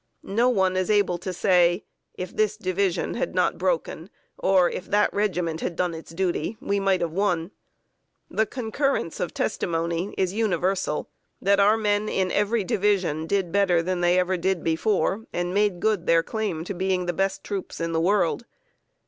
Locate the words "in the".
17.79-18.01